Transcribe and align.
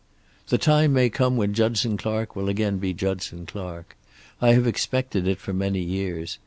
The 0.47 0.57
time 0.57 0.93
may 0.93 1.11
come 1.11 1.37
when 1.37 1.53
Judson 1.53 1.95
Clark 1.95 2.35
will 2.35 2.49
again 2.49 2.79
be 2.79 2.91
Judson 2.91 3.45
Clark. 3.45 3.95
I 4.41 4.53
have 4.53 4.65
expected 4.65 5.27
it 5.27 5.37
for 5.37 5.53
many 5.53 5.79
years. 5.83 6.39